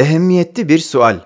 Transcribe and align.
Ehemmiyetli 0.00 0.68
bir 0.68 0.78
sual. 0.78 1.20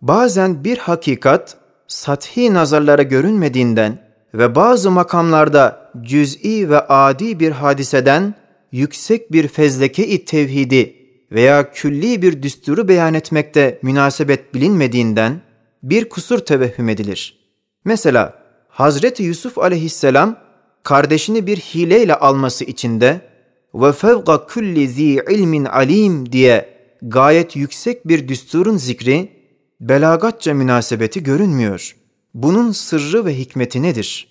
Bazen 0.00 0.64
bir 0.64 0.78
hakikat 0.78 1.56
sathi 1.86 2.54
nazarlara 2.54 3.02
görünmediğinden 3.02 3.98
ve 4.34 4.54
bazı 4.54 4.90
makamlarda 4.90 5.90
cüz'i 6.02 6.70
ve 6.70 6.80
adi 6.80 7.40
bir 7.40 7.50
hadiseden 7.50 8.34
yüksek 8.72 9.32
bir 9.32 9.48
fezleke-i 9.48 10.24
tevhidi 10.24 10.96
veya 11.32 11.72
külli 11.72 12.22
bir 12.22 12.42
düsturu 12.42 12.88
beyan 12.88 13.14
etmekte 13.14 13.78
münasebet 13.82 14.54
bilinmediğinden 14.54 15.40
bir 15.82 16.08
kusur 16.08 16.38
tevehhüm 16.38 16.88
edilir. 16.88 17.38
Mesela 17.84 18.34
Hazreti 18.68 19.22
Yusuf 19.22 19.58
aleyhisselam 19.58 20.36
kardeşini 20.82 21.46
bir 21.46 21.56
hileyle 21.56 22.14
alması 22.14 22.64
için 22.64 23.00
de 23.00 23.20
ve 23.74 23.92
fevqa 23.92 24.46
kulli 24.46 24.88
zi 24.88 25.22
ilmin 25.30 25.64
alim 25.64 26.32
diye 26.32 26.71
gayet 27.02 27.56
yüksek 27.56 28.08
bir 28.08 28.28
düsturun 28.28 28.76
zikri 28.76 29.32
belagatça 29.80 30.54
münasebeti 30.54 31.22
görünmüyor. 31.22 31.96
Bunun 32.34 32.72
sırrı 32.72 33.24
ve 33.26 33.38
hikmeti 33.38 33.82
nedir? 33.82 34.28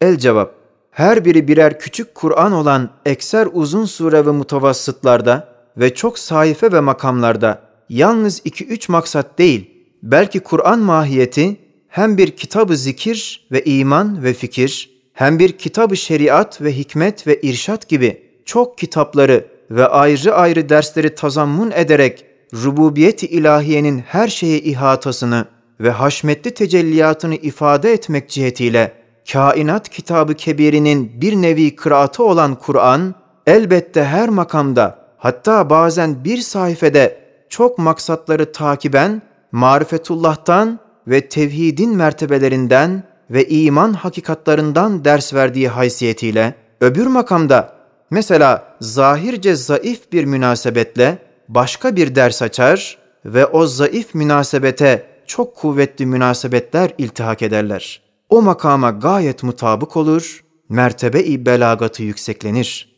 El 0.00 0.18
cevap, 0.18 0.54
her 0.90 1.24
biri 1.24 1.48
birer 1.48 1.78
küçük 1.78 2.14
Kur'an 2.14 2.52
olan 2.52 2.90
ekser 3.06 3.48
uzun 3.52 3.84
sure 3.84 4.26
ve 4.26 4.30
mutavassıtlarda 4.30 5.48
ve 5.76 5.94
çok 5.94 6.18
sayfe 6.18 6.72
ve 6.72 6.80
makamlarda 6.80 7.62
yalnız 7.88 8.42
iki 8.44 8.66
üç 8.66 8.88
maksat 8.88 9.38
değil, 9.38 9.70
belki 10.02 10.40
Kur'an 10.40 10.78
mahiyeti 10.78 11.56
hem 11.88 12.18
bir 12.18 12.30
kitabı 12.30 12.76
zikir 12.76 13.48
ve 13.52 13.64
iman 13.64 14.24
ve 14.24 14.34
fikir, 14.34 14.90
hem 15.12 15.38
bir 15.38 15.52
kitabı 15.52 15.96
şeriat 15.96 16.62
ve 16.62 16.76
hikmet 16.76 17.26
ve 17.26 17.40
irşat 17.40 17.88
gibi 17.88 18.22
çok 18.44 18.78
kitapları 18.78 19.51
ve 19.72 19.86
ayrı 19.86 20.34
ayrı 20.34 20.68
dersleri 20.68 21.14
tazammun 21.14 21.70
ederek 21.70 22.24
rububiyet-i 22.54 23.26
ilahiyenin 23.26 23.98
her 23.98 24.28
şeye 24.28 24.58
ihatasını 24.58 25.44
ve 25.80 25.90
haşmetli 25.90 26.54
tecelliyatını 26.54 27.34
ifade 27.34 27.92
etmek 27.92 28.28
cihetiyle 28.28 28.92
kainat 29.32 29.88
kitabı 29.88 30.34
kebirinin 30.34 31.20
bir 31.20 31.36
nevi 31.36 31.76
kıraatı 31.76 32.24
olan 32.24 32.54
Kur'an, 32.54 33.14
elbette 33.46 34.04
her 34.04 34.28
makamda 34.28 34.98
hatta 35.18 35.70
bazen 35.70 36.24
bir 36.24 36.38
sayfede 36.38 37.18
çok 37.48 37.78
maksatları 37.78 38.52
takiben 38.52 39.22
marifetullah'tan 39.52 40.78
ve 41.06 41.28
tevhidin 41.28 41.96
mertebelerinden 41.96 43.02
ve 43.30 43.48
iman 43.48 43.92
hakikatlarından 43.92 45.04
ders 45.04 45.34
verdiği 45.34 45.68
haysiyetiyle 45.68 46.54
öbür 46.80 47.06
makamda 47.06 47.81
mesela 48.12 48.76
zahirce 48.80 49.54
zayıf 49.56 50.12
bir 50.12 50.24
münasebetle 50.24 51.18
başka 51.48 51.96
bir 51.96 52.14
ders 52.14 52.42
açar 52.42 52.98
ve 53.24 53.46
o 53.46 53.66
zayıf 53.66 54.14
münasebete 54.14 55.06
çok 55.26 55.56
kuvvetli 55.56 56.06
münasebetler 56.06 56.90
iltihak 56.98 57.42
ederler. 57.42 58.02
O 58.28 58.42
makama 58.42 58.90
gayet 58.90 59.42
mutabık 59.42 59.96
olur, 59.96 60.44
mertebe-i 60.68 61.46
belagatı 61.46 62.02
yükseklenir. 62.02 62.94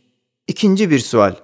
İkinci 0.48 0.90
bir 0.90 0.98
sual. 0.98 1.34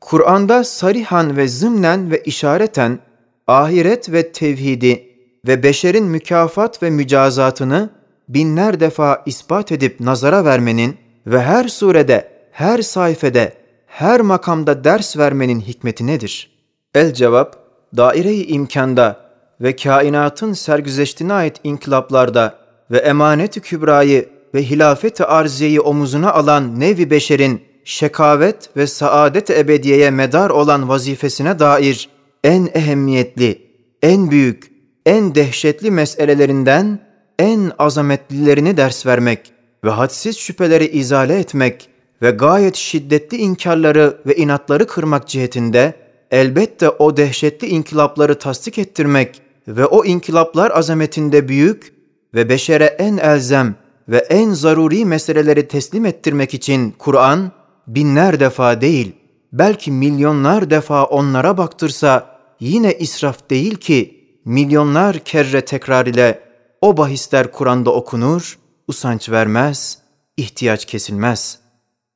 Kur'an'da 0.00 0.64
sarihan 0.64 1.36
ve 1.36 1.48
zımnen 1.48 2.10
ve 2.10 2.22
işareten 2.22 2.98
ahiret 3.46 4.12
ve 4.12 4.32
tevhidi 4.32 5.08
ve 5.46 5.62
beşerin 5.62 6.04
mükafat 6.04 6.82
ve 6.82 6.90
mücazatını 6.90 7.90
binler 8.28 8.80
defa 8.80 9.22
ispat 9.26 9.72
edip 9.72 10.00
nazara 10.00 10.44
vermenin 10.44 10.96
ve 11.26 11.42
her 11.42 11.68
surede, 11.68 12.37
her 12.58 12.82
sayfede, 12.82 13.52
her 13.86 14.20
makamda 14.20 14.84
ders 14.84 15.16
vermenin 15.18 15.60
hikmeti 15.60 16.06
nedir? 16.06 16.50
El 16.94 17.14
cevap, 17.14 17.56
daire-i 17.96 18.46
imkanda 18.46 19.16
ve 19.60 19.76
kainatın 19.76 20.52
sergüzeştiğine 20.52 21.32
ait 21.32 21.56
inkılaplarda 21.64 22.58
ve 22.90 22.98
emanet-i 22.98 23.60
kübrayı 23.60 24.28
ve 24.54 24.62
hilafet-i 24.62 25.24
arziyeyi 25.24 25.80
omuzuna 25.80 26.32
alan 26.32 26.80
nevi 26.80 27.10
beşerin 27.10 27.62
şekavet 27.84 28.76
ve 28.76 28.86
saadet 28.86 29.50
ebediyeye 29.50 30.10
medar 30.10 30.50
olan 30.50 30.88
vazifesine 30.88 31.58
dair 31.58 32.08
en 32.44 32.68
ehemmiyetli, 32.74 33.62
en 34.02 34.30
büyük, 34.30 34.72
en 35.06 35.34
dehşetli 35.34 35.90
meselelerinden 35.90 37.00
en 37.38 37.72
azametlilerini 37.78 38.76
ders 38.76 39.06
vermek 39.06 39.52
ve 39.84 39.90
hadsiz 39.90 40.38
şüpheleri 40.38 40.86
izale 40.86 41.38
etmek 41.38 41.88
ve 42.22 42.30
gayet 42.30 42.76
şiddetli 42.76 43.36
inkarları 43.36 44.18
ve 44.26 44.36
inatları 44.36 44.86
kırmak 44.86 45.28
cihetinde 45.28 45.94
elbette 46.30 46.90
o 46.90 47.16
dehşetli 47.16 47.66
inkılapları 47.66 48.38
tasdik 48.38 48.78
ettirmek 48.78 49.40
ve 49.68 49.86
o 49.86 50.04
inkılaplar 50.04 50.70
azametinde 50.70 51.48
büyük 51.48 51.92
ve 52.34 52.48
beşere 52.48 52.84
en 52.84 53.16
elzem 53.16 53.74
ve 54.08 54.18
en 54.18 54.50
zaruri 54.50 55.04
meseleleri 55.04 55.68
teslim 55.68 56.06
ettirmek 56.06 56.54
için 56.54 56.94
Kur'an 56.98 57.52
binler 57.86 58.40
defa 58.40 58.80
değil, 58.80 59.12
belki 59.52 59.92
milyonlar 59.92 60.70
defa 60.70 61.04
onlara 61.04 61.58
baktırsa 61.58 62.38
yine 62.60 62.94
israf 62.94 63.50
değil 63.50 63.74
ki 63.74 64.24
milyonlar 64.44 65.18
kerre 65.18 65.60
tekrar 65.64 66.06
ile 66.06 66.40
o 66.80 66.96
bahisler 66.96 67.52
Kur'an'da 67.52 67.90
okunur, 67.90 68.58
usanç 68.88 69.30
vermez, 69.30 69.98
ihtiyaç 70.36 70.84
kesilmez. 70.84 71.58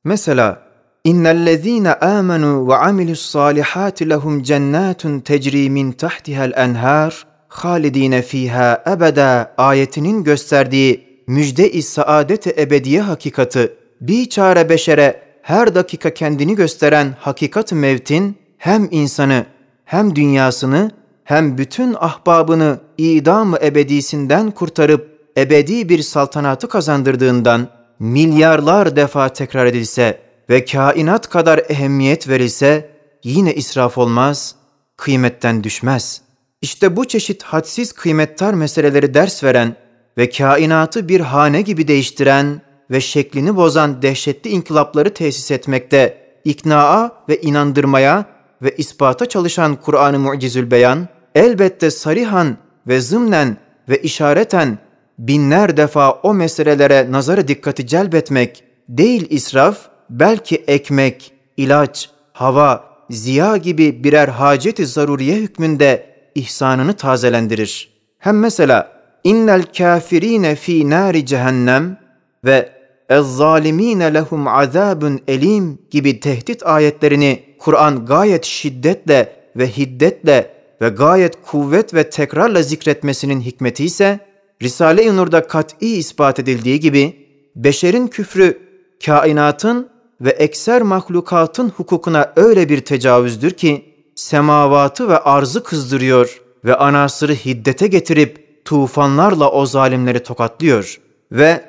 Mesela 0.05 0.61
İnnellezîne 1.03 1.89
âmenû 1.89 2.69
ve 2.69 2.75
amilussâlihâti 2.75 4.09
lehum 4.09 4.43
cennâtun 4.43 5.19
tecrî 5.19 5.69
min 5.69 5.91
tahtiha'l 5.91 6.51
enhâr 6.51 7.25
halidine 7.47 8.21
fiha 8.21 8.83
ebeda 8.87 9.53
ayetinin 9.57 10.23
gösterdiği 10.23 11.23
müjde-i 11.27 11.81
saadet 11.83 12.59
ebediye 12.59 13.01
hakikati 13.01 13.73
bir 14.01 14.29
çare 14.29 14.69
beşere 14.69 15.21
her 15.41 15.75
dakika 15.75 16.13
kendini 16.13 16.55
gösteren 16.55 17.15
hakikat 17.19 17.73
mevtin 17.73 18.37
hem 18.57 18.87
insanı 18.91 19.45
hem 19.85 20.15
dünyasını 20.15 20.91
hem 21.23 21.57
bütün 21.57 21.95
ahbabını 21.99 22.79
idam 22.97 23.55
ebedisinden 23.55 24.51
kurtarıp 24.51 25.19
ebedi 25.37 25.89
bir 25.89 26.01
saltanatı 26.01 26.67
kazandırdığından 26.67 27.67
milyarlar 27.99 28.95
defa 28.95 29.29
tekrar 29.29 29.65
edilse 29.65 30.19
ve 30.49 30.65
kainat 30.65 31.29
kadar 31.29 31.61
ehemmiyet 31.69 32.29
verilse 32.29 32.89
yine 33.23 33.55
israf 33.55 33.97
olmaz, 33.97 34.55
kıymetten 34.97 35.63
düşmez. 35.63 36.21
İşte 36.61 36.95
bu 36.95 37.05
çeşit 37.05 37.43
hadsiz 37.43 37.91
kıymettar 37.91 38.53
meseleleri 38.53 39.13
ders 39.13 39.43
veren 39.43 39.75
ve 40.17 40.29
kainatı 40.29 41.07
bir 41.07 41.19
hane 41.19 41.61
gibi 41.61 41.87
değiştiren 41.87 42.61
ve 42.91 43.01
şeklini 43.01 43.55
bozan 43.55 44.01
dehşetli 44.01 44.49
inkılapları 44.49 45.13
tesis 45.13 45.51
etmekte, 45.51 46.17
iknaa 46.43 47.11
ve 47.29 47.41
inandırmaya 47.41 48.25
ve 48.61 48.75
ispata 48.77 49.25
çalışan 49.25 49.75
Kur'an-ı 49.75 50.19
Mucizül 50.19 50.71
Beyan, 50.71 51.07
elbette 51.35 51.91
sarihan 51.91 52.57
ve 52.87 53.01
zımnen 53.01 53.57
ve 53.89 53.97
işareten 54.01 54.77
binler 55.19 55.77
defa 55.77 56.11
o 56.11 56.33
meselelere 56.33 57.11
nazarı 57.11 57.47
dikkati 57.47 57.87
celbetmek, 57.87 58.63
değil 58.89 59.27
israf, 59.29 59.77
belki 60.09 60.55
ekmek, 60.55 61.31
ilaç, 61.57 62.09
hava, 62.33 62.83
ziya 63.09 63.57
gibi 63.57 64.03
birer 64.03 64.27
haceti 64.27 64.85
zaruriye 64.85 65.35
hükmünde 65.35 66.13
ihsanını 66.35 66.93
tazelendirir. 66.93 67.93
Hem 68.17 68.39
mesela 68.39 68.91
innel 69.23 69.63
kafirine 69.77 70.55
fi 70.55 70.89
nari 70.89 71.25
cehennem 71.25 71.97
ve 72.45 72.69
ez-zalimine 73.09 74.13
lehum 74.13 74.47
azabun 74.47 75.19
elim 75.27 75.79
gibi 75.91 76.19
tehdit 76.19 76.65
ayetlerini 76.65 77.43
Kur'an 77.59 78.05
gayet 78.05 78.45
şiddetle 78.45 79.35
ve 79.55 79.67
hiddetle 79.67 80.53
ve 80.81 80.89
gayet 80.89 81.41
kuvvet 81.45 81.93
ve 81.93 82.09
tekrarla 82.09 82.61
zikretmesinin 82.61 83.41
hikmeti 83.41 83.85
ise 83.85 84.19
Risale-i 84.63 85.15
Nur'da 85.15 85.47
kat'i 85.47 85.87
ispat 85.87 86.39
edildiği 86.39 86.79
gibi 86.79 87.27
beşerin 87.55 88.07
küfrü 88.07 88.59
kainatın 89.05 89.89
ve 90.21 90.29
ekser 90.29 90.81
mahlukatın 90.81 91.69
hukukuna 91.69 92.33
öyle 92.35 92.69
bir 92.69 92.81
tecavüzdür 92.81 93.51
ki 93.51 93.85
semavatı 94.15 95.09
ve 95.09 95.17
arzı 95.17 95.63
kızdırıyor 95.63 96.41
ve 96.65 96.75
anasırı 96.75 97.33
hiddete 97.33 97.87
getirip 97.87 98.61
tufanlarla 98.65 99.51
o 99.51 99.65
zalimleri 99.65 100.23
tokatlıyor. 100.23 100.99
Ve 101.31 101.61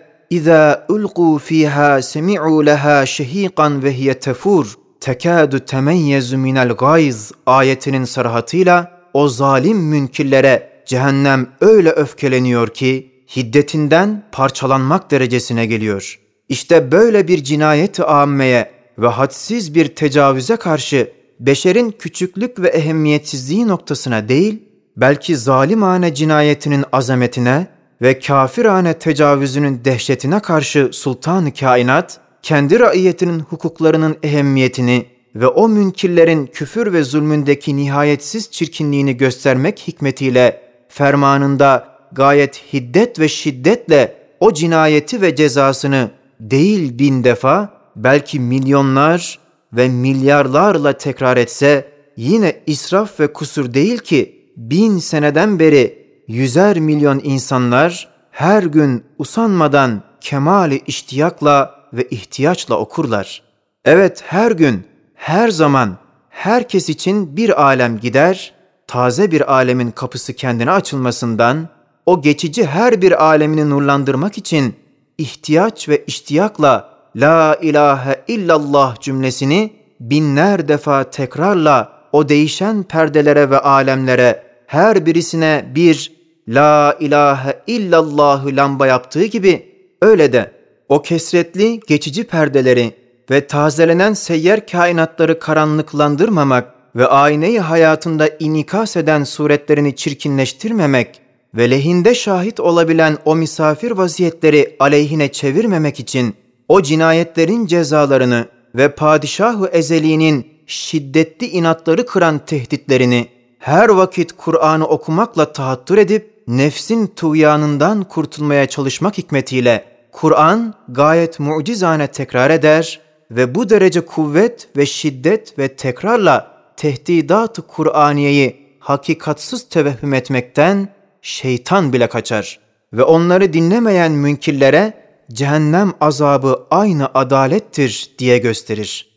ulqu 0.89 1.39
fiha 1.39 2.03
semi'u 2.03 2.67
laha 2.67 3.07
şehiqan 3.07 3.83
ve 3.83 3.93
hiye 3.93 4.15
tefur 4.15 4.75
tekadu 5.01 5.61
temeyyezu 5.61 6.39
minel 6.39 6.69
gayz 6.69 7.33
ayetinin 7.47 8.05
sarhatıyla 8.05 9.01
o 9.15 9.29
zalim 9.29 9.79
münkirlere 9.79 10.74
cehennem 10.87 11.47
öyle 11.61 11.91
öfkeleniyor 11.91 12.69
ki 12.69 13.11
hiddetinden 13.37 14.23
parçalanmak 14.33 15.11
derecesine 15.11 15.67
geliyor. 15.67 16.21
İşte 16.49 16.93
böyle 16.93 17.29
bir 17.29 17.45
cinayet-i 17.45 18.05
ammeye 18.05 18.71
ve 18.99 19.07
hadsiz 19.07 19.75
bir 19.75 19.89
tecavüze 19.89 20.57
karşı 20.57 21.13
beşerin 21.41 21.91
küçüklük 21.91 22.61
ve 22.61 22.69
ehemmiyetsizliği 22.69 23.69
noktasına 23.69 24.29
değil, 24.29 24.63
belki 24.97 25.37
zalimane 25.37 26.15
cinayetinin 26.15 26.85
azametine 26.93 27.67
ve 28.03 28.19
kafirane 28.19 28.99
tecavüzünün 28.99 29.85
dehşetine 29.85 30.41
karşı 30.41 30.91
sultan 30.93 31.51
kainat, 31.51 32.21
kendi 32.43 32.81
raiyetinin 32.81 33.41
hukuklarının 33.41 34.17
ehemmiyetini 34.23 35.07
ve 35.35 35.47
o 35.47 35.69
münkillerin 35.69 36.47
küfür 36.47 36.93
ve 36.93 37.03
zulmündeki 37.03 37.77
nihayetsiz 37.77 38.51
çirkinliğini 38.51 39.17
göstermek 39.17 39.79
hikmetiyle 39.79 40.64
fermanında 40.95 41.89
gayet 42.13 42.73
hiddet 42.73 43.21
ve 43.21 43.29
şiddetle 43.29 44.17
o 44.41 44.53
cinayeti 44.53 45.21
ve 45.21 45.37
cezasını 45.37 46.11
değil 46.41 46.99
bin 46.99 47.25
defa 47.25 47.69
belki 47.97 48.41
milyonlar 48.41 49.39
ve 49.73 49.89
milyarlarla 49.89 50.93
tekrar 50.93 51.37
etse 51.37 51.89
yine 52.17 52.57
israf 52.67 53.21
ve 53.21 53.33
kusur 53.33 53.75
değil 53.75 53.99
ki 53.99 54.51
bin 54.57 54.99
seneden 54.99 55.59
beri 55.59 56.07
yüzer 56.29 56.81
milyon 56.81 57.21
insanlar 57.25 58.09
her 58.31 58.63
gün 58.63 59.05
usanmadan 59.19 60.03
kemali 60.21 60.83
iştiyakla 60.87 61.75
ve 61.93 62.09
ihtiyaçla 62.09 62.79
okurlar. 62.79 63.43
Evet 63.85 64.25
her 64.27 64.51
gün, 64.51 64.87
her 65.15 65.49
zaman, 65.49 65.97
herkes 66.29 66.89
için 66.89 67.37
bir 67.37 67.63
alem 67.63 67.99
gider, 68.01 68.54
taze 68.87 69.31
bir 69.31 69.53
alemin 69.53 69.91
kapısı 69.91 70.33
kendine 70.33 70.71
açılmasından, 70.71 71.69
o 72.07 72.23
geçici 72.23 72.67
her 72.67 73.03
bir 73.03 73.25
alemini 73.25 73.71
nurlandırmak 73.71 74.39
için 74.39 74.75
ihtiyaç 75.19 75.89
ve 75.89 76.05
iştiyakla 76.07 76.95
La 77.17 77.59
ilahe 77.63 78.23
illallah 78.29 79.01
cümlesini 79.01 79.73
binler 80.01 80.69
defa 80.69 81.05
tekrarla 81.05 81.93
o 82.13 82.29
değişen 82.29 82.83
perdelere 82.83 83.51
ve 83.51 83.59
alemlere 83.59 84.43
her 84.67 85.07
birisine 85.07 85.65
bir 85.75 86.13
La 86.49 86.97
ilahe 87.01 87.61
illallahı 87.67 88.57
lamba 88.57 88.87
yaptığı 88.87 89.25
gibi 89.25 89.75
öyle 90.03 90.33
de 90.33 90.53
o 90.89 91.03
kesretli 91.03 91.81
geçici 91.81 92.25
perdeleri 92.25 92.95
ve 93.31 93.47
tazelenen 93.47 94.13
seyyar 94.13 94.67
kainatları 94.67 95.39
karanlıklandırmamak 95.39 96.74
ve 96.97 97.07
ayneyi 97.07 97.61
hayatında 97.61 98.29
inikas 98.39 98.97
eden 98.97 99.25
suretlerini 99.25 99.97
çirkinleştirmemek 99.97 101.21
ve 101.55 101.71
lehinde 101.71 102.15
şahit 102.15 102.61
olabilen 102.61 103.19
o 103.25 103.37
misafir 103.37 103.91
vaziyetleri 103.91 104.77
aleyhine 104.81 105.33
çevirmemek 105.33 106.01
için 106.01 106.35
o 106.69 106.83
cinayetlerin 106.83 107.67
cezalarını 107.67 108.49
ve 108.75 108.89
padişahı 108.89 109.67
ezeliğinin 109.67 110.47
şiddetli 110.67 111.47
inatları 111.47 112.07
kıran 112.07 112.39
tehditlerini 112.39 113.29
her 113.59 113.89
vakit 113.89 114.33
Kur'an'ı 114.33 114.87
okumakla 114.87 115.53
tahattür 115.53 115.99
edip 115.99 116.35
nefsin 116.49 117.07
tuğyanından 117.07 118.05
kurtulmaya 118.05 118.67
çalışmak 118.67 119.19
hikmetiyle 119.19 119.85
Kur'an 120.13 120.75
gayet 120.89 121.41
mucizane 121.41 122.07
tekrar 122.07 122.51
eder 122.51 123.01
ve 123.31 123.55
bu 123.55 123.71
derece 123.71 124.01
kuvvet 124.01 124.69
ve 124.77 124.87
şiddet 124.87 125.59
ve 125.59 125.69
tekrarla 125.69 126.54
tehdidat-ı 126.77 127.63
Kur'aniyeyi 127.63 128.77
hakikatsız 128.79 129.69
tevehhüm 129.69 130.15
etmekten 130.15 130.89
şeytan 131.23 131.93
bile 131.93 132.07
kaçar 132.07 132.59
ve 132.93 133.03
onları 133.03 133.53
dinlemeyen 133.53 134.13
münkirlere 134.13 134.93
cehennem 135.33 135.93
azabı 136.01 136.67
aynı 136.71 137.09
adalettir 137.15 138.15
diye 138.19 138.39
gösterir. 138.39 139.11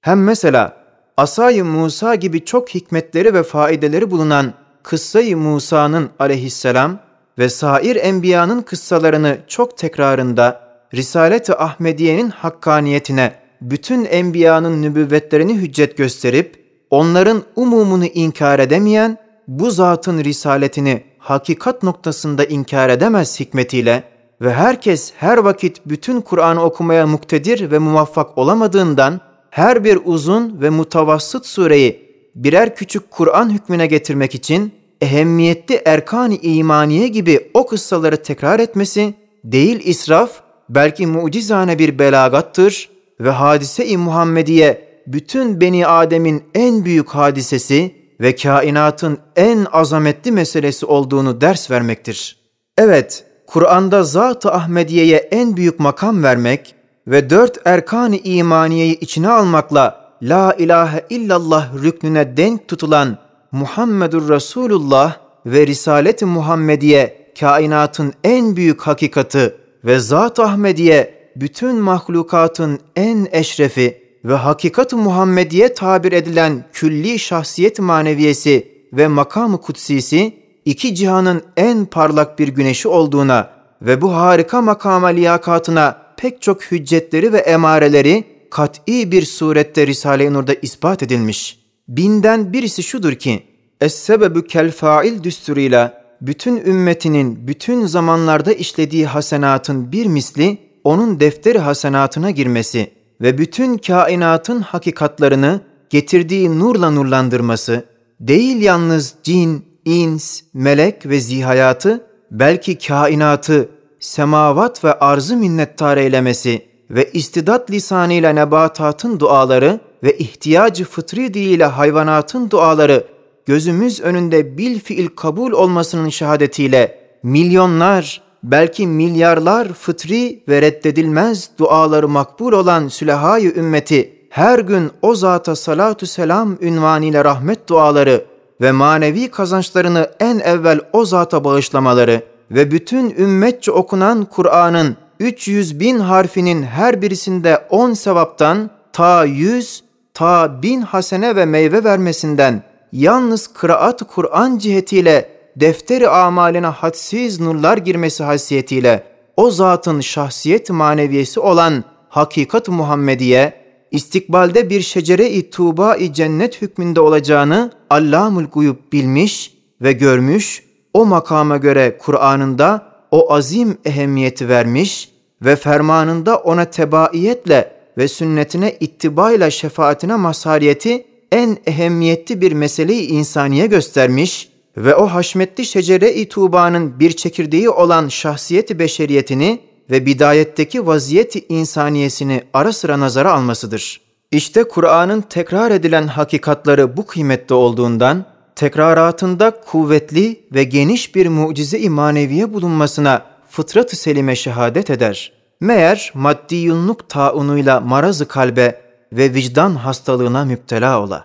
Hem 0.00 0.24
mesela 0.24 0.76
Asay-ı 1.16 1.64
Musa 1.64 2.14
gibi 2.14 2.44
çok 2.44 2.68
hikmetleri 2.68 3.34
ve 3.34 3.42
faideleri 3.42 4.10
bulunan 4.10 4.54
kıssayı 4.82 5.36
Musa'nın 5.36 6.10
aleyhisselam 6.18 6.98
ve 7.38 7.48
sair 7.48 7.96
enbiyanın 7.96 8.62
kıssalarını 8.62 9.38
çok 9.48 9.78
tekrarında 9.78 10.70
Risalet-i 10.94 11.54
Ahmediye'nin 11.54 12.30
hakkaniyetine 12.30 13.34
bütün 13.60 14.04
enbiyanın 14.04 14.82
nübüvvetlerini 14.82 15.54
hüccet 15.54 15.96
gösterip 15.96 16.69
onların 16.90 17.42
umumunu 17.56 18.04
inkar 18.04 18.58
edemeyen 18.58 19.18
bu 19.48 19.70
zatın 19.70 20.24
risaletini 20.24 21.02
hakikat 21.18 21.82
noktasında 21.82 22.44
inkar 22.44 22.88
edemez 22.88 23.40
hikmetiyle 23.40 24.04
ve 24.40 24.52
herkes 24.52 25.12
her 25.16 25.38
vakit 25.38 25.80
bütün 25.86 26.20
Kur'an'ı 26.20 26.62
okumaya 26.62 27.06
muktedir 27.06 27.70
ve 27.70 27.78
muvaffak 27.78 28.38
olamadığından 28.38 29.20
her 29.50 29.84
bir 29.84 29.98
uzun 30.04 30.60
ve 30.60 30.70
mutavassıt 30.70 31.46
sureyi 31.46 32.10
birer 32.34 32.76
küçük 32.76 33.10
Kur'an 33.10 33.50
hükmüne 33.50 33.86
getirmek 33.86 34.34
için 34.34 34.72
ehemmiyetli 35.00 35.82
erkan-ı 35.84 36.34
imaniye 36.34 37.08
gibi 37.08 37.50
o 37.54 37.66
kıssaları 37.66 38.22
tekrar 38.22 38.60
etmesi 38.60 39.14
değil 39.44 39.80
israf 39.84 40.30
belki 40.68 41.06
mucizane 41.06 41.78
bir 41.78 41.98
belagattır 41.98 42.88
ve 43.20 43.30
hadise-i 43.30 43.96
Muhammediye 43.96 44.89
bütün 45.06 45.60
Beni 45.60 45.86
Adem'in 45.86 46.42
en 46.54 46.84
büyük 46.84 47.08
hadisesi 47.08 47.94
ve 48.20 48.36
kainatın 48.36 49.18
en 49.36 49.66
azametli 49.72 50.32
meselesi 50.32 50.86
olduğunu 50.86 51.40
ders 51.40 51.70
vermektir. 51.70 52.36
Evet, 52.78 53.24
Kur'an'da 53.46 54.02
Zat-ı 54.04 54.52
Ahmediye'ye 54.52 55.16
en 55.16 55.56
büyük 55.56 55.80
makam 55.80 56.22
vermek 56.22 56.74
ve 57.06 57.30
dört 57.30 57.58
erkan-ı 57.64 58.16
imaniyeyi 58.16 58.98
içine 58.98 59.28
almakla 59.28 60.10
La 60.22 60.54
ilahe 60.58 61.04
illallah 61.10 61.82
rüknüne 61.82 62.36
denk 62.36 62.68
tutulan 62.68 63.18
Muhammedur 63.52 64.28
Resulullah 64.28 65.16
ve 65.46 65.66
Risalet-i 65.66 66.24
Muhammediye 66.24 67.32
kainatın 67.40 68.12
en 68.24 68.56
büyük 68.56 68.80
hakikati 68.80 69.54
ve 69.84 69.98
Zat-ı 69.98 70.42
Ahmediye 70.42 71.30
bütün 71.36 71.76
mahlukatın 71.76 72.80
en 72.96 73.28
eşrefi 73.32 74.09
ve 74.24 74.34
hakikat-ı 74.34 74.96
Muhammediye 74.96 75.74
tabir 75.74 76.12
edilen 76.12 76.64
külli 76.72 77.18
şahsiyet 77.18 77.80
maneviyesi 77.80 78.68
ve 78.92 79.08
makamı 79.08 79.60
kutsisi 79.60 80.32
iki 80.64 80.94
cihanın 80.94 81.42
en 81.56 81.84
parlak 81.84 82.38
bir 82.38 82.48
güneşi 82.48 82.88
olduğuna 82.88 83.50
ve 83.82 84.00
bu 84.00 84.14
harika 84.14 84.62
makama 84.62 85.06
liyakatına 85.06 86.02
pek 86.16 86.42
çok 86.42 86.62
hüccetleri 86.62 87.32
ve 87.32 87.38
emareleri 87.38 88.24
kat'i 88.50 89.12
bir 89.12 89.22
surette 89.22 89.86
Risale-i 89.86 90.32
Nur'da 90.32 90.54
ispat 90.54 91.02
edilmiş. 91.02 91.60
Binden 91.88 92.52
birisi 92.52 92.82
şudur 92.82 93.12
ki, 93.12 93.42
Es-sebebü 93.80 94.46
kel 94.46 94.70
fail 94.72 95.22
düsturuyla 95.22 96.04
bütün 96.20 96.56
ümmetinin 96.56 97.48
bütün 97.48 97.86
zamanlarda 97.86 98.52
işlediği 98.52 99.06
hasenatın 99.06 99.92
bir 99.92 100.06
misli 100.06 100.58
onun 100.84 101.20
defteri 101.20 101.58
hasenatına 101.58 102.30
girmesi 102.30 102.90
ve 103.20 103.38
bütün 103.38 103.78
kainatın 103.78 104.60
hakikatlarını 104.60 105.60
getirdiği 105.90 106.58
nurla 106.58 106.90
nurlandırması, 106.90 107.84
değil 108.20 108.62
yalnız 108.62 109.14
cin, 109.22 109.64
ins, 109.84 110.42
melek 110.54 111.06
ve 111.06 111.20
zihayatı, 111.20 112.06
belki 112.30 112.78
kainatı, 112.78 113.68
semavat 114.00 114.84
ve 114.84 114.92
arzı 114.92 115.36
minnettar 115.36 115.96
eylemesi 115.96 116.66
ve 116.90 117.10
istidat 117.12 117.70
lisanıyla 117.70 118.32
nebatatın 118.32 119.20
duaları 119.20 119.80
ve 120.02 120.18
ihtiyacı 120.18 120.84
fıtri 120.84 121.34
diliyle 121.34 121.64
hayvanatın 121.64 122.50
duaları 122.50 123.04
gözümüz 123.46 124.00
önünde 124.00 124.58
bil 124.58 124.80
fiil 124.80 125.08
kabul 125.08 125.52
olmasının 125.52 126.08
şehadetiyle 126.08 127.00
milyonlar, 127.22 128.22
belki 128.42 128.86
milyarlar 128.86 129.68
fıtri 129.72 130.42
ve 130.48 130.62
reddedilmez 130.62 131.50
duaları 131.58 132.08
makbul 132.08 132.52
olan 132.52 132.88
sülahayı 132.88 133.54
ümmeti 133.54 134.12
her 134.30 134.58
gün 134.58 134.90
o 135.02 135.14
zata 135.14 135.56
salatu 135.56 136.06
selam 136.06 136.56
ünvanıyla 136.60 137.24
rahmet 137.24 137.68
duaları 137.68 138.24
ve 138.60 138.72
manevi 138.72 139.30
kazançlarını 139.30 140.10
en 140.20 140.38
evvel 140.38 140.80
o 140.92 141.04
zata 141.04 141.44
bağışlamaları 141.44 142.22
ve 142.50 142.70
bütün 142.70 143.10
ümmetçe 143.10 143.72
okunan 143.72 144.24
Kur'an'ın 144.24 144.96
300 145.20 145.80
bin 145.80 145.98
harfinin 145.98 146.62
her 146.62 147.02
birisinde 147.02 147.66
10 147.70 147.92
sevaptan 147.92 148.70
ta 148.92 149.24
100 149.24 149.84
ta 150.14 150.62
bin 150.62 150.80
hasene 150.80 151.36
ve 151.36 151.44
meyve 151.46 151.84
vermesinden 151.84 152.62
yalnız 152.92 153.46
kıraat 153.46 154.02
Kur'an 154.14 154.58
cihetiyle 154.58 155.39
defteri 155.56 156.08
amaline 156.08 156.66
hadsiz 156.66 157.40
nurlar 157.40 157.76
girmesi 157.76 158.24
haysiyetiyle 158.24 159.04
o 159.36 159.50
zatın 159.50 160.00
şahsiyet 160.00 160.70
maneviyesi 160.70 161.40
olan 161.40 161.84
hakikat 162.08 162.68
Muhammediye 162.68 163.60
istikbalde 163.90 164.70
bir 164.70 164.80
şecere-i 164.80 165.50
tuğba-i 165.50 166.12
cennet 166.12 166.62
hükmünde 166.62 167.00
olacağını 167.00 167.72
Allamul 167.90 168.44
Guyub 168.44 168.76
bilmiş 168.92 169.54
ve 169.82 169.92
görmüş, 169.92 170.64
o 170.94 171.06
makama 171.06 171.56
göre 171.56 171.98
Kur'an'ında 171.98 172.86
o 173.10 173.32
azim 173.32 173.78
ehemmiyeti 173.84 174.48
vermiş 174.48 175.10
ve 175.42 175.56
fermanında 175.56 176.36
ona 176.36 176.64
tebaiyetle 176.64 177.72
ve 177.98 178.08
sünnetine 178.08 178.76
ittibayla 178.80 179.50
şefaatine 179.50 180.16
mazhariyeti 180.16 181.06
en 181.32 181.58
ehemmiyetli 181.66 182.40
bir 182.40 182.52
meseleyi 182.52 183.08
insaniye 183.08 183.66
göstermiş 183.66 184.48
ve 184.79 184.95
o 184.95 185.07
haşmetli 185.07 185.65
şecere-i 185.65 186.29
Tuğba'nın 186.29 186.99
bir 186.99 187.11
çekirdeği 187.11 187.69
olan 187.69 188.07
şahsiyeti 188.07 188.79
beşeriyetini 188.79 189.61
ve 189.89 190.05
bidayetteki 190.05 190.87
vaziyeti 190.87 191.45
insaniyesini 191.49 192.43
ara 192.53 192.73
sıra 192.73 192.99
nazara 192.99 193.33
almasıdır. 193.33 194.01
İşte 194.31 194.63
Kur'an'ın 194.63 195.21
tekrar 195.21 195.71
edilen 195.71 196.07
hakikatları 196.07 196.97
bu 196.97 197.05
kıymette 197.05 197.53
olduğundan, 197.53 198.25
tekraratında 198.55 199.51
kuvvetli 199.51 200.43
ve 200.53 200.63
geniş 200.63 201.15
bir 201.15 201.27
mucize-i 201.27 201.89
maneviye 201.89 202.53
bulunmasına 202.53 203.25
fıtrat-ı 203.49 203.95
selime 203.95 204.35
şehadet 204.35 204.89
eder. 204.89 205.31
Meğer 205.59 206.11
maddi 206.13 206.55
yunluk 206.55 207.09
taunuyla 207.09 207.79
marazı 207.79 208.27
kalbe 208.27 208.81
ve 209.11 209.33
vicdan 209.33 209.75
hastalığına 209.75 210.45
müptela 210.45 211.01
ola. 211.01 211.23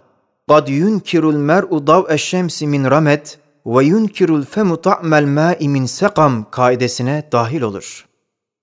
قَدْ 0.49 0.67
يُنْكِرُ 0.83 1.25
الْمَرْءُ 1.35 1.71
ضَوْءَ 1.91 2.09
الشَّمْسِ 2.19 2.57
مِنْ 2.75 2.83
رَمَتْ 2.95 3.37
ve 3.66 3.86
yunkirul 3.86 4.44
femu 4.44 4.82
ta'mel 4.82 5.26
ma'i 5.26 5.70
min 5.70 5.86
sekam 5.86 6.52
kaidesine 6.52 7.30
dahil 7.32 7.62
olur. 7.62 8.06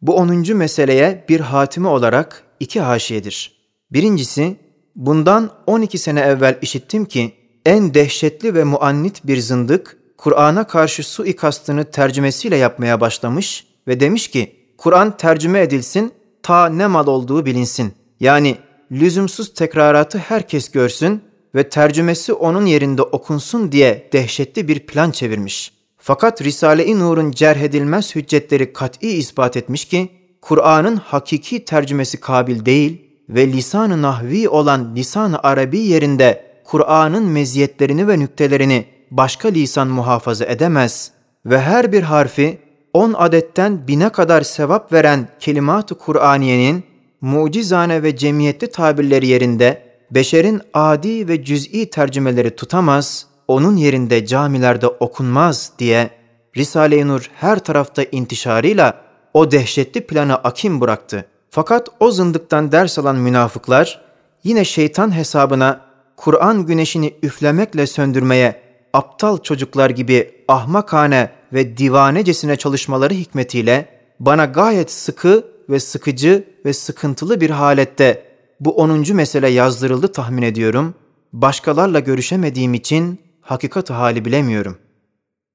Bu 0.02 0.16
onuncu 0.16 0.56
meseleye 0.56 1.24
bir 1.28 1.40
hatimi 1.40 1.88
olarak 1.88 2.42
iki 2.60 2.80
haşiyedir. 2.80 3.52
Birincisi, 3.92 4.56
bundan 4.96 5.50
12 5.66 5.98
sene 5.98 6.20
evvel 6.20 6.58
işittim 6.62 7.04
ki 7.04 7.32
en 7.66 7.94
dehşetli 7.94 8.54
ve 8.54 8.64
muannit 8.64 9.26
bir 9.26 9.38
zındık 9.38 9.96
Kur'an'a 10.18 10.66
karşı 10.66 11.02
su 11.02 11.12
suikastını 11.12 11.84
tercümesiyle 11.84 12.56
yapmaya 12.56 13.00
başlamış 13.00 13.66
ve 13.88 14.00
demiş 14.00 14.28
ki 14.28 14.56
Kur'an 14.78 15.16
tercüme 15.16 15.60
edilsin 15.60 16.12
ta 16.42 16.68
ne 16.68 16.86
mal 16.86 17.06
olduğu 17.06 17.46
bilinsin. 17.46 17.92
Yani 18.20 18.56
lüzumsuz 18.92 19.54
tekraratı 19.54 20.18
herkes 20.18 20.70
görsün 20.70 21.22
ve 21.54 21.68
tercümesi 21.68 22.32
onun 22.32 22.66
yerinde 22.66 23.02
okunsun 23.02 23.72
diye 23.72 24.08
dehşetli 24.12 24.68
bir 24.68 24.80
plan 24.80 25.10
çevirmiş. 25.10 25.72
Fakat 25.98 26.42
Risale-i 26.42 26.98
Nur'un 26.98 27.30
cerhedilmez 27.30 28.14
hüccetleri 28.14 28.72
kat'i 28.72 29.08
ispat 29.08 29.56
etmiş 29.56 29.84
ki, 29.84 30.08
Kur'an'ın 30.40 30.96
hakiki 30.96 31.64
tercümesi 31.64 32.20
kabil 32.20 32.64
değil 32.64 33.02
ve 33.28 33.46
lisan-ı 33.46 34.02
nahvi 34.02 34.48
olan 34.48 34.96
lisan-ı 34.96 35.38
arabi 35.42 35.78
yerinde 35.78 36.44
Kur'an'ın 36.64 37.24
meziyetlerini 37.24 38.08
ve 38.08 38.18
nüktelerini 38.18 38.84
başka 39.10 39.48
lisan 39.48 39.88
muhafaza 39.88 40.44
edemez 40.44 41.12
ve 41.46 41.60
her 41.60 41.92
bir 41.92 42.02
harfi 42.02 42.58
on 42.92 43.14
adetten 43.18 43.88
bine 43.88 44.08
kadar 44.08 44.42
sevap 44.42 44.92
veren 44.92 45.28
kelimat-ı 45.40 45.94
Kur'aniyenin 45.94 46.84
mucizane 47.20 48.02
ve 48.02 48.16
cemiyetli 48.16 48.70
tabirleri 48.70 49.26
yerinde 49.26 49.91
beşerin 50.14 50.60
adi 50.74 51.28
ve 51.28 51.44
cüz'i 51.44 51.90
tercümeleri 51.90 52.56
tutamaz, 52.56 53.26
onun 53.48 53.76
yerinde 53.76 54.26
camilerde 54.26 54.86
okunmaz 54.86 55.72
diye 55.78 56.10
Risale-i 56.56 57.08
Nur 57.08 57.30
her 57.34 57.58
tarafta 57.58 58.02
intişarıyla 58.02 59.00
o 59.34 59.50
dehşetli 59.50 60.06
planı 60.06 60.34
akim 60.34 60.80
bıraktı. 60.80 61.26
Fakat 61.50 61.88
o 62.00 62.10
zındıktan 62.10 62.72
ders 62.72 62.98
alan 62.98 63.16
münafıklar 63.16 64.00
yine 64.44 64.64
şeytan 64.64 65.16
hesabına 65.16 65.80
Kur'an 66.16 66.66
güneşini 66.66 67.14
üflemekle 67.22 67.86
söndürmeye 67.86 68.60
aptal 68.92 69.38
çocuklar 69.38 69.90
gibi 69.90 70.44
ahmakane 70.48 71.30
ve 71.52 71.76
divanecesine 71.76 72.56
çalışmaları 72.56 73.14
hikmetiyle 73.14 73.88
bana 74.20 74.44
gayet 74.44 74.90
sıkı 74.90 75.44
ve 75.68 75.80
sıkıcı 75.80 76.44
ve 76.64 76.72
sıkıntılı 76.72 77.40
bir 77.40 77.50
halette 77.50 78.31
bu 78.64 78.70
10. 78.70 79.14
mesele 79.14 79.48
yazdırıldı 79.48 80.12
tahmin 80.12 80.42
ediyorum. 80.42 80.94
Başkalarla 81.32 82.00
görüşemediğim 82.00 82.74
için 82.74 83.20
hakikat 83.40 83.90
hali 83.90 84.24
bilemiyorum. 84.24 84.78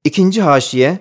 İkinci 0.04 0.42
haşiye, 0.42 1.00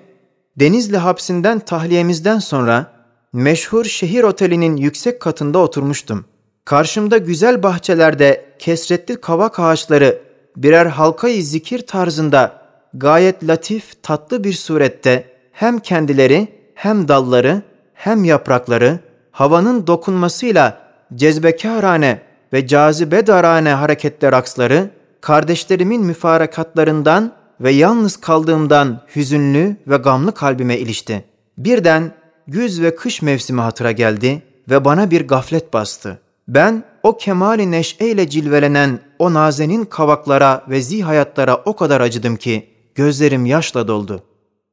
Denizli 0.56 0.96
hapsinden 0.96 1.58
tahliyemizden 1.58 2.38
sonra 2.38 2.92
meşhur 3.32 3.84
şehir 3.84 4.22
otelinin 4.22 4.76
yüksek 4.76 5.20
katında 5.20 5.58
oturmuştum. 5.58 6.25
Karşımda 6.64 7.18
güzel 7.18 7.62
bahçelerde 7.62 8.44
kesretli 8.58 9.20
kavak 9.20 9.60
ağaçları 9.60 10.22
birer 10.56 10.86
halkayı 10.86 11.42
zikir 11.42 11.86
tarzında 11.86 12.62
gayet 12.94 13.48
latif, 13.48 14.02
tatlı 14.02 14.44
bir 14.44 14.52
surette 14.52 15.25
hem 15.52 15.78
kendileri 15.78 16.48
hem 16.75 17.08
dalları 17.08 17.62
hem 17.94 18.25
yaprakları 18.25 18.98
havanın 19.30 19.86
dokunmasıyla 19.86 20.85
cezbekarane 21.14 22.20
ve 22.52 22.66
cazibedarane 22.66 23.70
hareketler 23.70 24.32
aksları, 24.32 24.90
kardeşlerimin 25.20 26.04
müfarakatlarından 26.04 27.32
ve 27.60 27.70
yalnız 27.70 28.16
kaldığımdan 28.16 29.02
hüzünlü 29.16 29.76
ve 29.86 29.96
gamlı 29.96 30.34
kalbime 30.34 30.78
ilişti. 30.78 31.25
Birden 31.58 32.12
güz 32.46 32.82
ve 32.82 32.96
kış 32.96 33.22
mevsimi 33.22 33.60
hatıra 33.60 33.92
geldi 33.92 34.42
ve 34.70 34.84
bana 34.84 35.10
bir 35.10 35.28
gaflet 35.28 35.72
bastı. 35.72 36.18
Ben 36.48 36.84
o 37.02 37.16
kemali 37.16 37.70
neşeyle 37.70 38.28
cilvelenen 38.28 39.00
o 39.18 39.34
nazenin 39.34 39.84
kavaklara 39.84 40.64
ve 40.68 40.80
zihayatlara 40.80 41.56
o 41.56 41.76
kadar 41.76 42.00
acıdım 42.00 42.36
ki 42.36 42.68
gözlerim 42.94 43.46
yaşla 43.46 43.88
doldu. 43.88 44.22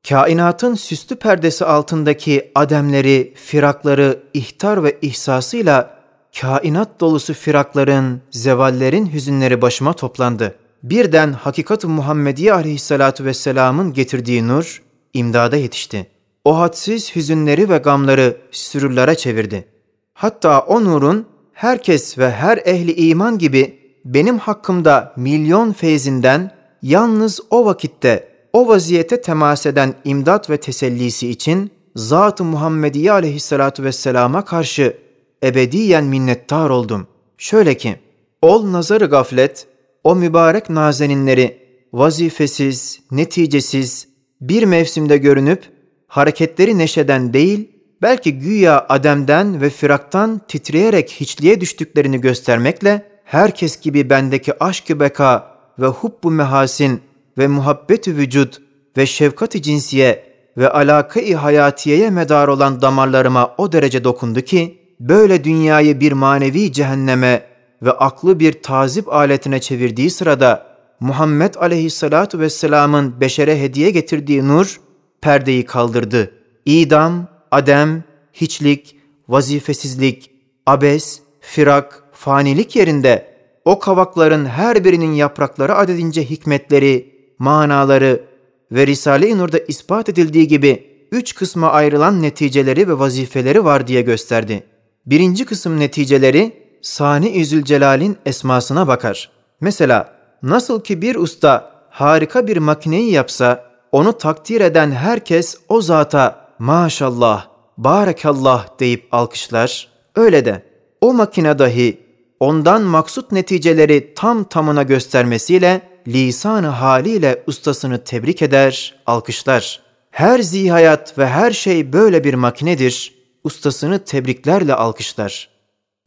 Kainatın 0.10 0.76
süslü 0.76 1.16
perdesi 1.16 1.66
altındaki 1.66 2.52
ademleri, 2.56 3.34
firakları 3.36 4.24
ihtar 4.34 4.84
ve 4.84 4.98
ihsasıyla 5.02 6.03
kainat 6.42 7.00
dolusu 7.00 7.34
firakların, 7.34 8.22
zevallerin 8.32 9.14
hüzünleri 9.14 9.62
başıma 9.62 9.94
toplandı. 9.94 10.56
Birden 10.84 11.34
hakikat-ı 11.34 11.90
Muhammediye 11.90 12.54
aleyhissalatu 12.54 13.26
vesselamın 13.26 13.94
getirdiği 13.94 14.48
nur 14.48 14.82
imdada 15.14 15.58
yetişti. 15.58 16.08
O 16.46 16.60
hadsiz 16.60 17.16
hüzünleri 17.16 17.70
ve 17.70 17.78
gamları 17.78 18.38
sürürlere 18.52 19.16
çevirdi. 19.16 19.68
Hatta 20.14 20.60
o 20.60 20.84
nurun 20.84 21.26
herkes 21.54 22.18
ve 22.18 22.32
her 22.32 22.58
ehli 22.66 22.94
iman 22.94 23.38
gibi 23.38 23.80
benim 24.06 24.38
hakkımda 24.38 25.14
milyon 25.18 25.72
feyzinden 25.72 26.52
yalnız 26.82 27.40
o 27.50 27.66
vakitte 27.66 28.28
o 28.54 28.68
vaziyete 28.68 29.22
temas 29.22 29.66
eden 29.66 29.94
imdat 30.04 30.50
ve 30.50 30.58
tesellisi 30.58 31.30
için 31.30 31.72
Zat-ı 31.96 32.44
Muhammediye 32.44 33.12
aleyhissalatu 33.12 33.84
vesselama 33.84 34.46
karşı 34.46 34.98
ebediyen 35.44 36.04
minnettar 36.04 36.70
oldum. 36.70 37.08
Şöyle 37.38 37.78
ki, 37.78 37.96
ol 38.42 38.72
nazarı 38.72 39.06
gaflet, 39.06 39.68
o 40.04 40.16
mübarek 40.16 40.70
nazeninleri 40.70 41.58
vazifesiz, 41.94 43.00
neticesiz, 43.12 44.08
bir 44.42 44.64
mevsimde 44.64 45.18
görünüp, 45.18 45.64
hareketleri 46.08 46.78
neşeden 46.78 47.34
değil, 47.34 47.72
belki 48.02 48.40
güya 48.40 48.86
ademden 48.90 49.62
ve 49.62 49.70
firaktan 49.70 50.42
titreyerek 50.48 51.12
hiçliğe 51.12 51.62
düştüklerini 51.62 52.22
göstermekle, 52.22 53.06
herkes 53.24 53.82
gibi 53.82 54.10
bendeki 54.10 54.64
aşk-ı 54.64 55.00
beka 55.00 55.58
ve 55.80 55.88
hubbu 55.88 56.32
mehasin 56.32 57.02
ve 57.38 57.48
muhabbet-i 57.48 58.18
vücut 58.18 58.62
ve 58.98 59.06
şefkat-i 59.06 59.62
cinsiye 59.62 60.34
ve 60.58 60.70
alaka-i 60.70 61.36
hayatiyeye 61.36 62.10
medar 62.10 62.48
olan 62.48 62.82
damarlarıma 62.82 63.56
o 63.58 63.72
derece 63.72 64.04
dokundu 64.04 64.42
ki, 64.42 64.83
böyle 65.00 65.44
dünyayı 65.44 66.00
bir 66.00 66.12
manevi 66.12 66.72
cehenneme 66.72 67.46
ve 67.82 67.92
aklı 67.92 68.40
bir 68.40 68.62
tazip 68.62 69.14
aletine 69.14 69.62
çevirdiği 69.62 70.10
sırada 70.10 70.74
Muhammed 71.00 71.56
aleyhissalatu 71.56 72.40
vesselamın 72.40 73.22
beşere 73.22 73.62
hediye 73.62 73.90
getirdiği 73.90 74.48
nur 74.48 74.82
perdeyi 75.22 75.66
kaldırdı. 75.66 76.32
İdam, 76.66 77.28
adem, 77.52 78.04
hiçlik, 78.34 78.96
vazifesizlik, 79.28 80.32
abes, 80.66 81.22
firak, 81.42 82.04
fanilik 82.12 82.76
yerinde 82.76 83.34
o 83.66 83.80
kavakların 83.80 84.46
her 84.46 84.86
birinin 84.86 85.12
yaprakları 85.14 85.76
adedince 85.76 86.24
hikmetleri, 86.30 87.14
manaları 87.40 88.24
ve 88.72 88.88
Risale-i 88.88 89.38
Nur'da 89.38 89.60
ispat 89.60 90.10
edildiği 90.10 90.48
gibi 90.48 90.88
üç 91.12 91.36
kısma 91.36 91.72
ayrılan 91.72 92.22
neticeleri 92.22 92.88
ve 92.88 93.00
vazifeleri 93.00 93.66
var 93.66 93.88
diye 93.88 94.02
gösterdi. 94.02 94.64
Birinci 95.06 95.46
kısım 95.46 95.80
neticeleri 95.80 96.64
Sani 96.82 97.46
Zülcelal'in 97.46 98.18
esmasına 98.26 98.88
bakar. 98.88 99.30
Mesela 99.62 100.14
nasıl 100.44 100.84
ki 100.84 101.02
bir 101.02 101.16
usta 101.16 101.72
harika 101.90 102.48
bir 102.48 102.58
makineyi 102.58 103.12
yapsa 103.12 103.66
onu 103.92 104.18
takdir 104.18 104.62
eden 104.62 104.92
herkes 104.92 105.58
o 105.70 105.82
zata 105.82 106.50
maşallah, 106.60 107.48
barekallah 107.78 108.80
deyip 108.80 109.08
alkışlar. 109.12 109.88
Öyle 110.16 110.46
de 110.46 110.64
o 111.02 111.14
makine 111.14 111.60
dahi 111.60 112.00
ondan 112.40 112.82
maksut 112.82 113.32
neticeleri 113.32 114.14
tam 114.16 114.44
tamına 114.44 114.84
göstermesiyle 114.84 115.82
lisanı 116.08 116.68
haliyle 116.68 117.44
ustasını 117.48 118.04
tebrik 118.04 118.42
eder, 118.42 118.96
alkışlar. 119.06 119.82
Her 120.12 120.40
zihayat 120.40 121.18
ve 121.18 121.28
her 121.28 121.52
şey 121.52 121.94
böyle 121.94 122.24
bir 122.24 122.34
makinedir 122.34 123.23
ustasını 123.44 124.00
tebriklerle 124.00 124.74
alkışlar. 124.74 125.50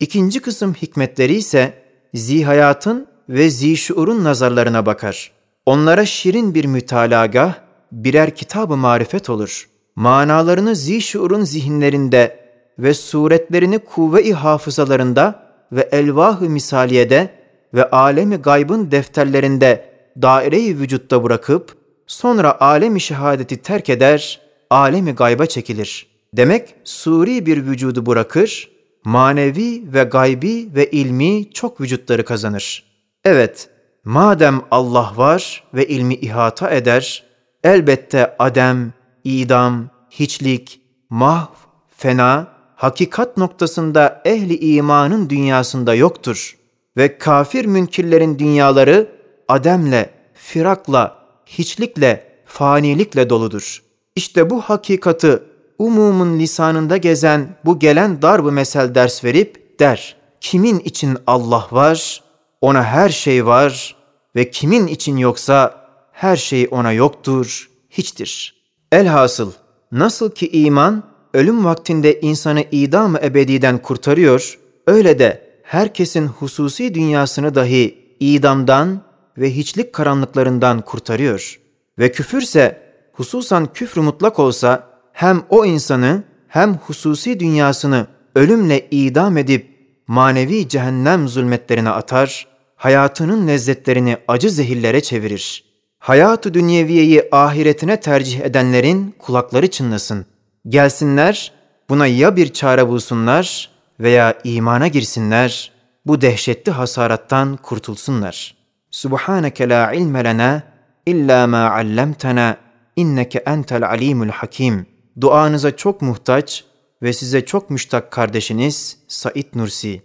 İkinci 0.01 0.41
kısım 0.41 0.75
hikmetleri 0.75 1.35
ise 1.35 1.75
zihayatın 2.15 3.07
ve 3.29 3.51
zişuurun 3.51 4.25
nazarlarına 4.25 4.87
bakar. 4.87 5.33
Onlara 5.67 6.07
şirin 6.07 6.55
bir 6.55 6.65
mütalagah, 6.65 7.55
birer 7.93 8.35
kitab-ı 8.35 8.77
marifet 8.77 9.31
olur. 9.31 9.69
Manalarını 9.97 10.77
zişurun 10.77 11.45
zihinlerinde 11.45 12.47
ve 12.79 12.95
suretlerini 12.95 13.79
kuvve-i 13.79 14.33
hafızalarında 14.33 15.47
ve 15.73 15.89
elvah-ı 15.93 16.51
misaliyede 16.51 17.31
ve 17.75 17.91
alemi 17.91 18.37
gaybın 18.37 18.91
defterlerinde 18.91 19.91
daire-i 20.23 20.79
vücutta 20.79 21.25
bırakıp 21.25 21.77
sonra 22.07 22.61
alemi 22.61 23.01
şehadeti 23.01 23.57
terk 23.57 23.91
eder, 23.91 24.41
alemi 24.71 25.13
gayba 25.13 25.47
çekilir. 25.47 26.16
Demek 26.35 26.75
suri 26.85 27.47
bir 27.47 27.67
vücudu 27.67 28.07
bırakır, 28.07 28.71
manevi 29.05 29.93
ve 29.93 30.03
gaybi 30.03 30.69
ve 30.75 30.91
ilmi 30.91 31.53
çok 31.53 31.81
vücutları 31.81 32.25
kazanır. 32.25 32.85
Evet, 33.25 33.69
madem 34.05 34.61
Allah 34.71 35.13
var 35.17 35.65
ve 35.75 35.87
ilmi 35.87 36.15
ihata 36.15 36.71
eder, 36.71 37.25
elbette 37.65 38.37
adem, 38.39 38.93
idam, 39.25 39.89
hiçlik, 40.11 40.81
mahv, 41.11 41.55
fena, 41.97 42.49
hakikat 42.77 43.37
noktasında 43.37 44.23
ehli 44.25 44.59
imanın 44.75 45.31
dünyasında 45.31 45.95
yoktur. 45.95 46.57
Ve 46.97 47.19
kafir 47.19 47.65
münkirlerin 47.65 48.39
dünyaları 48.39 49.09
ademle, 49.49 50.11
firakla, 50.35 51.19
hiçlikle, 51.47 52.33
fanilikle 52.47 53.31
doludur. 53.31 53.83
İşte 54.17 54.51
bu 54.51 54.61
hakikati 54.61 55.43
umumun 55.79 56.39
lisanında 56.39 56.97
gezen 56.97 57.57
bu 57.65 57.79
gelen 57.79 58.23
darb 58.23 58.53
mesel 58.53 58.95
ders 58.95 59.25
verip 59.25 59.81
der. 59.81 60.17
Kimin 60.41 60.79
için 60.79 61.19
Allah 61.27 61.69
var, 61.71 62.23
ona 62.61 62.85
her 62.85 63.09
şey 63.09 63.47
var 63.47 63.97
ve 64.37 64.51
kimin 64.51 64.87
için 64.87 65.17
yoksa 65.17 65.87
her 66.13 66.37
şey 66.37 66.69
ona 66.71 66.93
yoktur, 66.93 67.71
hiçtir. 67.91 68.63
Elhasıl 68.93 69.53
nasıl 69.93 70.31
ki 70.31 70.49
iman 70.53 71.03
ölüm 71.35 71.65
vaktinde 71.65 72.21
insanı 72.21 72.65
idam-ı 72.71 73.19
ebediden 73.23 73.79
kurtarıyor, 73.79 74.59
öyle 74.87 75.19
de 75.19 75.47
herkesin 75.63 76.27
hususi 76.27 76.95
dünyasını 76.95 77.55
dahi 77.55 77.99
idamdan 78.21 79.01
ve 79.39 79.57
hiçlik 79.57 79.93
karanlıklarından 79.93 80.81
kurtarıyor. 80.81 81.61
Ve 81.99 82.13
küfürse, 82.13 82.83
hususan 83.13 83.73
küfrü 83.73 84.01
mutlak 84.01 84.39
olsa, 84.39 84.96
hem 85.17 85.43
o 85.49 85.65
insanı 85.65 86.23
hem 86.49 86.75
hususi 86.75 87.41
dünyasını 87.41 88.07
ölümle 88.35 88.87
idam 88.91 89.37
edip 89.37 89.77
manevi 90.07 90.69
cehennem 90.69 91.29
zulmetlerine 91.29 91.91
atar, 91.91 92.47
hayatının 92.77 93.49
lezzetlerini 93.49 94.17
acı 94.29 94.51
zehirlere 94.51 95.01
çevirir. 95.01 95.65
Hayatı 95.99 96.55
dünyeviyeyi 96.55 97.23
ahiretine 97.33 98.01
tercih 98.01 98.41
edenlerin 98.41 99.15
kulakları 99.19 99.71
çınlasın. 99.71 100.27
Gelsinler, 100.69 101.53
buna 101.89 102.07
ya 102.07 102.37
bir 102.37 102.53
çare 102.53 102.89
bulsunlar 102.89 103.71
veya 104.01 104.39
imana 104.45 104.89
girsinler, 104.89 105.73
bu 106.07 106.21
dehşetli 106.21 106.73
hasarattan 106.73 107.57
kurtulsunlar. 107.57 108.57
Subhaneke 108.91 109.69
la 109.69 109.93
ilme 109.93 110.25
lena 110.25 110.63
illa 111.07 111.47
ma 111.47 111.71
allamtana 111.71 112.57
inneke 112.97 113.39
entel 113.39 113.89
alimul 113.89 114.29
hakim. 114.29 114.96
Duanıza 115.21 115.77
çok 115.77 116.03
muhtaç 116.03 116.65
ve 117.03 117.13
size 117.13 117.45
çok 117.45 117.71
müştak 117.71 118.11
kardeşiniz 118.13 118.99
Said 119.09 119.47
Nursi. 119.55 120.03